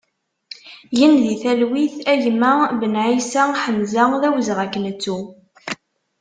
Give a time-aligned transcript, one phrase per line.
[0.97, 5.19] Gen di talwit a gma Benaïssa Ḥamza, d awezɣi ad k-nettu!